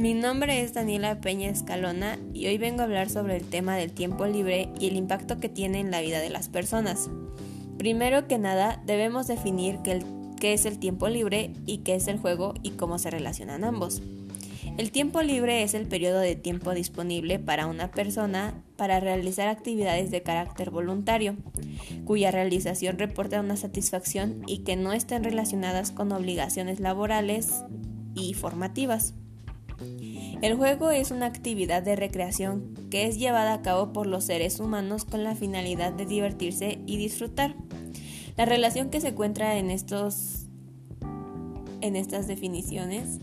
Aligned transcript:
Mi 0.00 0.14
nombre 0.14 0.62
es 0.62 0.72
Daniela 0.72 1.20
Peña 1.20 1.50
Escalona 1.50 2.18
y 2.32 2.46
hoy 2.46 2.56
vengo 2.56 2.80
a 2.80 2.84
hablar 2.84 3.10
sobre 3.10 3.36
el 3.36 3.44
tema 3.44 3.76
del 3.76 3.92
tiempo 3.92 4.24
libre 4.24 4.70
y 4.80 4.88
el 4.88 4.96
impacto 4.96 5.38
que 5.40 5.50
tiene 5.50 5.78
en 5.78 5.90
la 5.90 6.00
vida 6.00 6.20
de 6.20 6.30
las 6.30 6.48
personas. 6.48 7.10
Primero 7.76 8.26
que 8.26 8.38
nada, 8.38 8.82
debemos 8.86 9.26
definir 9.26 9.80
qué, 9.84 10.54
es 10.54 10.64
el 10.64 10.78
tiempo 10.78 11.10
libre 11.10 11.52
y 11.66 11.78
qué 11.78 11.96
es 11.96 12.08
el 12.08 12.18
juego 12.18 12.54
y 12.62 12.70
cómo 12.70 12.98
se 12.98 13.10
relacionan 13.10 13.62
ambos. 13.62 14.00
El 14.78 14.90
tiempo 14.90 15.20
libre 15.20 15.62
es 15.62 15.74
el 15.74 15.86
periodo 15.86 16.20
de 16.20 16.34
tiempo 16.34 16.72
disponible 16.72 17.38
para 17.38 17.66
una 17.66 17.90
persona 17.90 18.54
para 18.76 19.00
realizar 19.00 19.48
actividades 19.48 20.10
de 20.10 20.22
carácter 20.22 20.70
voluntario, 20.70 21.36
cuya 22.06 22.30
realización 22.30 22.98
reporta 22.98 23.40
una 23.40 23.58
satisfacción 23.58 24.44
y 24.46 24.60
que 24.60 24.76
no 24.76 24.94
estén 24.94 25.24
relacionadas 25.24 25.90
con 25.90 26.10
obligaciones 26.10 26.80
laborales 26.80 27.64
y 28.14 28.32
formativas. 28.32 29.12
El 30.42 30.54
juego 30.56 30.90
es 30.90 31.10
una 31.10 31.26
actividad 31.26 31.82
de 31.82 31.96
recreación 31.96 32.74
que 32.90 33.06
es 33.06 33.18
llevada 33.18 33.52
a 33.52 33.62
cabo 33.62 33.92
por 33.92 34.06
los 34.06 34.24
seres 34.24 34.58
humanos 34.58 35.04
con 35.04 35.22
la 35.22 35.34
finalidad 35.34 35.92
de 35.92 36.06
divertirse 36.06 36.78
y 36.86 36.96
disfrutar. 36.96 37.54
La 38.38 38.46
relación 38.46 38.88
que 38.88 39.02
se 39.02 39.08
encuentra 39.08 39.58
en 39.58 39.70
estos 39.70 40.46
en 41.82 41.96
estas 41.96 42.26
definiciones 42.26 43.20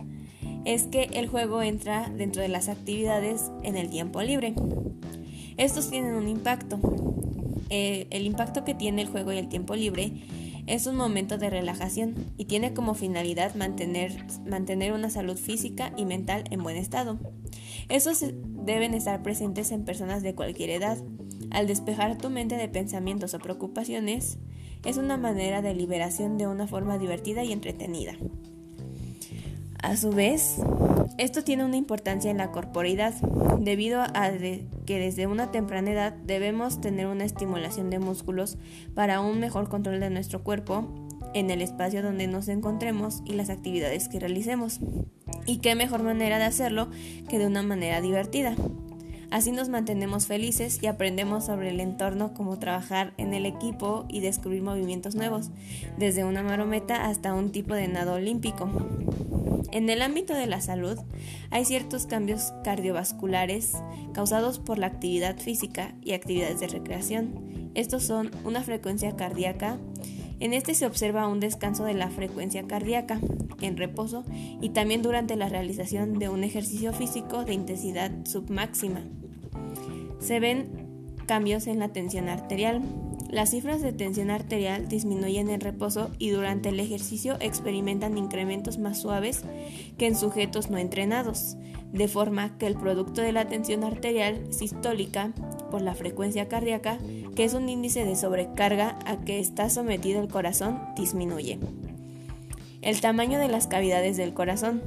es 0.65 0.83
que 0.83 1.09
el 1.13 1.27
juego 1.27 1.63
entra 1.63 2.09
dentro 2.09 2.41
de 2.41 2.49
las 2.49 2.69
actividades 2.69 3.51
en 3.63 3.77
el 3.77 3.89
tiempo 3.89 4.21
libre. 4.21 4.53
Estos 5.57 5.89
tienen 5.89 6.13
un 6.13 6.27
impacto. 6.27 6.79
Eh, 7.69 8.05
el 8.11 8.25
impacto 8.25 8.63
que 8.63 8.75
tiene 8.75 9.01
el 9.01 9.07
juego 9.07 9.33
y 9.33 9.37
el 9.37 9.49
tiempo 9.49 9.75
libre 9.75 10.11
es 10.67 10.85
un 10.85 10.97
momento 10.97 11.37
de 11.37 11.49
relajación 11.49 12.15
y 12.37 12.45
tiene 12.45 12.73
como 12.73 12.93
finalidad 12.93 13.55
mantener, 13.55 14.25
mantener 14.45 14.91
una 14.91 15.09
salud 15.09 15.37
física 15.37 15.93
y 15.95 16.05
mental 16.05 16.43
en 16.51 16.61
buen 16.61 16.75
estado. 16.75 17.17
Estos 17.89 18.23
deben 18.43 18.93
estar 18.93 19.23
presentes 19.23 19.71
en 19.71 19.85
personas 19.85 20.23
de 20.23 20.35
cualquier 20.35 20.69
edad. 20.69 20.97
Al 21.51 21.67
despejar 21.67 22.17
tu 22.17 22.29
mente 22.29 22.57
de 22.57 22.67
pensamientos 22.67 23.33
o 23.33 23.39
preocupaciones, 23.39 24.37
es 24.85 24.97
una 24.97 25.17
manera 25.17 25.61
de 25.61 25.73
liberación 25.73 26.37
de 26.37 26.47
una 26.47 26.67
forma 26.67 26.97
divertida 26.97 27.43
y 27.43 27.53
entretenida. 27.53 28.13
A 29.87 29.95
su 29.95 30.09
vez, 30.09 30.57
esto 31.17 31.45
tiene 31.45 31.63
una 31.63 31.77
importancia 31.77 32.29
en 32.29 32.35
la 32.35 32.51
corporidad, 32.51 33.13
debido 33.57 34.01
a 34.01 34.31
que 34.85 34.99
desde 34.99 35.27
una 35.27 35.49
temprana 35.49 35.91
edad 35.91 36.11
debemos 36.11 36.81
tener 36.81 37.07
una 37.07 37.23
estimulación 37.23 37.89
de 37.89 37.97
músculos 37.97 38.57
para 38.95 39.21
un 39.21 39.39
mejor 39.39 39.69
control 39.69 40.01
de 40.01 40.09
nuestro 40.09 40.43
cuerpo 40.43 40.89
en 41.33 41.51
el 41.51 41.61
espacio 41.61 42.03
donde 42.03 42.27
nos 42.27 42.49
encontremos 42.49 43.21
y 43.23 43.35
las 43.35 43.49
actividades 43.49 44.09
que 44.09 44.19
realicemos. 44.19 44.81
Y 45.45 45.59
qué 45.59 45.73
mejor 45.73 46.03
manera 46.03 46.37
de 46.37 46.43
hacerlo 46.43 46.89
que 47.29 47.39
de 47.39 47.47
una 47.47 47.63
manera 47.63 48.01
divertida. 48.01 48.57
Así 49.31 49.53
nos 49.53 49.69
mantenemos 49.69 50.27
felices 50.27 50.79
y 50.81 50.87
aprendemos 50.87 51.45
sobre 51.45 51.69
el 51.69 51.79
entorno, 51.79 52.33
como 52.33 52.59
trabajar 52.59 53.13
en 53.15 53.33
el 53.33 53.45
equipo 53.45 54.05
y 54.09 54.19
descubrir 54.19 54.63
movimientos 54.63 55.15
nuevos, 55.15 55.49
desde 55.97 56.25
una 56.25 56.43
marometa 56.43 57.05
hasta 57.05 57.33
un 57.33 57.53
tipo 57.53 57.73
de 57.73 57.87
nado 57.87 58.15
olímpico. 58.15 58.69
En 59.71 59.89
el 59.89 60.01
ámbito 60.01 60.33
de 60.33 60.47
la 60.47 60.61
salud, 60.61 60.97
hay 61.49 61.65
ciertos 61.65 62.05
cambios 62.05 62.53
cardiovasculares 62.63 63.73
causados 64.13 64.59
por 64.59 64.77
la 64.77 64.87
actividad 64.87 65.37
física 65.37 65.93
y 66.01 66.13
actividades 66.13 66.59
de 66.59 66.67
recreación. 66.67 67.71
Estos 67.75 68.03
son 68.03 68.31
una 68.43 68.63
frecuencia 68.63 69.15
cardíaca. 69.15 69.77
En 70.39 70.53
este 70.53 70.73
se 70.73 70.85
observa 70.85 71.27
un 71.27 71.39
descanso 71.39 71.83
de 71.83 71.93
la 71.93 72.09
frecuencia 72.09 72.63
cardíaca 72.63 73.19
en 73.61 73.77
reposo 73.77 74.23
y 74.61 74.69
también 74.69 75.01
durante 75.01 75.35
la 75.35 75.49
realización 75.49 76.19
de 76.19 76.29
un 76.29 76.43
ejercicio 76.43 76.93
físico 76.93 77.43
de 77.43 77.53
intensidad 77.53 78.11
submáxima. 78.25 79.01
Se 80.19 80.39
ven 80.39 80.87
cambios 81.25 81.67
en 81.67 81.79
la 81.79 81.89
tensión 81.89 82.29
arterial, 82.29 82.81
las 83.29 83.51
cifras 83.51 83.81
de 83.81 83.91
tensión 83.91 84.29
arterial 84.29 84.87
disminuyen 84.87 85.49
en 85.49 85.59
reposo 85.59 86.11
y 86.17 86.29
durante 86.29 86.69
el 86.69 86.79
ejercicio 86.79 87.37
experimentan 87.39 88.17
incrementos 88.17 88.77
más 88.77 88.99
suaves 89.01 89.43
que 89.97 90.07
en 90.07 90.15
sujetos 90.15 90.69
no 90.69 90.77
entrenados, 90.77 91.57
de 91.91 92.07
forma 92.07 92.57
que 92.57 92.67
el 92.67 92.75
producto 92.75 93.21
de 93.21 93.33
la 93.33 93.47
tensión 93.47 93.83
arterial 93.83 94.53
sistólica 94.53 95.33
por 95.71 95.81
la 95.81 95.95
frecuencia 95.95 96.47
cardíaca, 96.47 96.99
que 97.35 97.43
es 97.43 97.53
un 97.53 97.67
índice 97.67 98.05
de 98.05 98.15
sobrecarga 98.15 98.97
a 99.05 99.17
que 99.17 99.39
está 99.39 99.69
sometido 99.69 100.21
el 100.21 100.29
corazón, 100.29 100.79
disminuye. 100.95 101.59
El 102.81 103.01
tamaño 103.01 103.39
de 103.39 103.49
las 103.49 103.67
cavidades 103.67 104.15
del 104.15 104.33
corazón. 104.33 104.81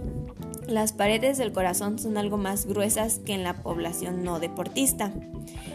Las 0.71 0.93
paredes 0.93 1.37
del 1.37 1.51
corazón 1.51 1.99
son 1.99 2.17
algo 2.17 2.37
más 2.37 2.65
gruesas 2.65 3.19
que 3.19 3.35
en 3.35 3.43
la 3.43 3.61
población 3.61 4.23
no 4.23 4.39
deportista. 4.39 5.13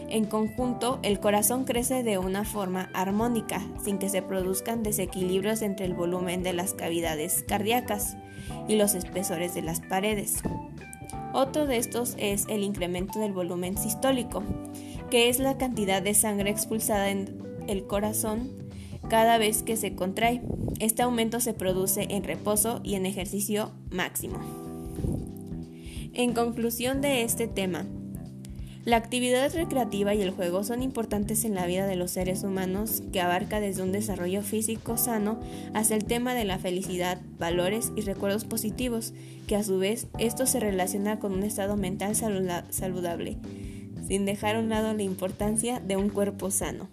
En 0.07 0.23
conjunto, 0.23 0.99
el 1.03 1.19
corazón 1.19 1.65
crece 1.65 2.01
de 2.01 2.17
una 2.17 2.45
forma 2.45 2.89
armónica, 2.93 3.61
sin 3.83 3.97
que 3.97 4.07
se 4.07 4.21
produzcan 4.21 4.83
desequilibrios 4.83 5.63
entre 5.63 5.85
el 5.85 5.95
volumen 5.95 6.43
de 6.43 6.53
las 6.53 6.73
cavidades 6.73 7.43
cardíacas 7.45 8.15
y 8.69 8.77
los 8.77 8.95
espesores 8.95 9.53
de 9.53 9.63
las 9.63 9.81
paredes. 9.81 10.35
Otro 11.33 11.67
de 11.67 11.75
estos 11.75 12.15
es 12.17 12.45
el 12.47 12.63
incremento 12.63 13.19
del 13.19 13.33
volumen 13.33 13.77
sistólico, 13.77 14.43
que 15.09 15.27
es 15.27 15.39
la 15.39 15.57
cantidad 15.57 16.01
de 16.01 16.13
sangre 16.13 16.51
expulsada 16.51 17.09
en 17.09 17.43
el 17.67 17.85
corazón 17.85 18.49
cada 19.09 19.37
vez 19.37 19.61
que 19.61 19.75
se 19.75 19.93
contrae. 19.93 20.41
Este 20.79 21.01
aumento 21.01 21.41
se 21.41 21.53
produce 21.53 22.07
en 22.11 22.23
reposo 22.23 22.79
y 22.81 22.95
en 22.95 23.05
ejercicio 23.05 23.73
máximo. 23.91 24.64
En 26.13 26.33
conclusión 26.33 27.01
de 27.01 27.23
este 27.23 27.47
tema, 27.47 27.85
la 28.85 28.97
actividad 28.97 29.51
recreativa 29.51 30.13
y 30.13 30.21
el 30.21 30.29
juego 30.29 30.63
son 30.63 30.83
importantes 30.83 31.43
en 31.43 31.55
la 31.55 31.65
vida 31.65 31.87
de 31.87 31.95
los 31.95 32.11
seres 32.11 32.43
humanos 32.43 33.01
que 33.11 33.19
abarca 33.19 33.59
desde 33.59 33.81
un 33.81 33.91
desarrollo 33.91 34.43
físico 34.43 34.95
sano 34.95 35.39
hasta 35.73 35.95
el 35.95 36.05
tema 36.05 36.35
de 36.35 36.45
la 36.45 36.59
felicidad, 36.59 37.19
valores 37.39 37.91
y 37.95 38.01
recuerdos 38.01 38.45
positivos, 38.45 39.13
que 39.47 39.55
a 39.55 39.63
su 39.63 39.79
vez 39.79 40.05
esto 40.19 40.45
se 40.45 40.59
relaciona 40.59 41.17
con 41.17 41.33
un 41.33 41.41
estado 41.41 41.77
mental 41.77 42.15
saludable, 42.15 43.37
sin 44.07 44.25
dejar 44.25 44.55
a 44.55 44.59
un 44.59 44.69
lado 44.69 44.93
la 44.93 45.01
importancia 45.01 45.79
de 45.79 45.97
un 45.97 46.09
cuerpo 46.09 46.51
sano. 46.51 46.87